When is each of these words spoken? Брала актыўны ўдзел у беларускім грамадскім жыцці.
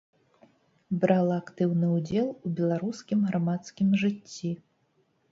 Брала 1.01 1.35
актыўны 1.41 1.89
ўдзел 1.97 2.25
у 2.27 2.47
беларускім 2.59 3.19
грамадскім 3.27 3.93
жыцці. 4.05 4.51